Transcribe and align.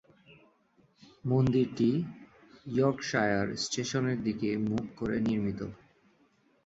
মন্দিরটি 1.25 1.89
ইয়র্কশায়ার 2.67 3.47
স্টোনের 3.63 4.19
দিকে 4.27 4.49
মুখ 4.67 4.83
করে 4.95 5.17
নির্মিত। 5.27 5.59